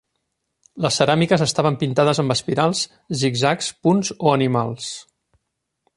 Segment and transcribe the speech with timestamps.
[0.85, 2.83] Les ceràmiques estaven pintades amb espirals,
[3.25, 4.93] zigzags, punts o animals.